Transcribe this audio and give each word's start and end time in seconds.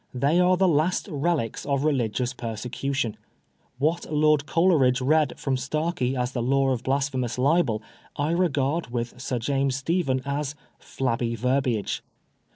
They 0.15 0.39
are 0.39 0.57
the 0.57 0.67
last 0.67 1.07
relics 1.11 1.63
of 1.63 1.83
religious 1.83 2.33
persecu 2.33 2.95
tion. 2.95 3.17
What 3.77 4.11
Lord 4.11 4.47
Coleridge 4.47 4.99
read 4.99 5.37
from 5.39 5.57
Starkie 5.57 6.17
as 6.17 6.31
the 6.31 6.41
law 6.41 6.69
of 6.71 6.81
blasphemous 6.81 7.37
libel, 7.37 7.83
I 8.15 8.31
regard 8.31 8.87
with 8.87 9.21
Sir 9.21 9.37
James^ 9.37 9.73
Stephen 9.73 10.23
as" 10.25 10.55
flabby 10.79 11.35
verbiage." 11.35 12.01